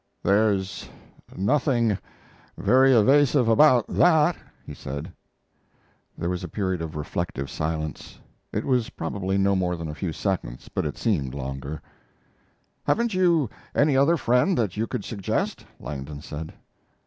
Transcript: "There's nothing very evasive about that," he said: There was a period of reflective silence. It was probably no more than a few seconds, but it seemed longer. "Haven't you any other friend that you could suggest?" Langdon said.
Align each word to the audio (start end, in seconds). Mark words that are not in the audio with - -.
"There's 0.23 0.89
nothing 1.37 1.95
very 2.57 2.91
evasive 2.91 3.47
about 3.47 3.85
that," 3.87 4.35
he 4.65 4.73
said: 4.73 5.13
There 6.17 6.27
was 6.31 6.43
a 6.43 6.47
period 6.47 6.81
of 6.81 6.95
reflective 6.95 7.51
silence. 7.51 8.17
It 8.51 8.65
was 8.65 8.89
probably 8.89 9.37
no 9.37 9.55
more 9.55 9.75
than 9.75 9.89
a 9.89 9.93
few 9.93 10.11
seconds, 10.11 10.69
but 10.73 10.87
it 10.87 10.97
seemed 10.97 11.35
longer. 11.35 11.83
"Haven't 12.83 13.13
you 13.13 13.47
any 13.75 13.95
other 13.95 14.17
friend 14.17 14.57
that 14.57 14.75
you 14.75 14.87
could 14.87 15.05
suggest?" 15.05 15.67
Langdon 15.79 16.23
said. 16.23 16.51